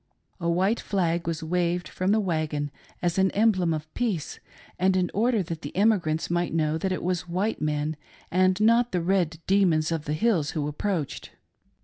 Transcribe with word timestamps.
A 0.39 0.49
white 0.49 0.79
flag 0.79 1.27
was 1.27 1.43
waved 1.43 1.87
from 1.87 2.11
the 2.11 2.19
wagon 2.19 2.71
as 3.03 3.19
an 3.19 3.29
emblem 3.33 3.71
of 3.71 3.93
peace, 3.93 4.39
and 4.79 4.97
in 4.97 5.11
order 5.13 5.43
that 5.43 5.61
the 5.61 5.77
emigrants 5.77 6.27
might 6.27 6.55
know 6.55 6.75
that 6.79 6.91
it 6.91 7.03
was 7.03 7.29
white 7.29 7.61
men 7.61 7.95
and 8.31 8.59
not 8.59 8.93
the 8.93 9.01
red 9.03 9.37
demons 9.45 9.91
of 9.91 10.05
the 10.05 10.13
hills 10.13 10.51
who 10.57 10.67
approached. 10.67 11.29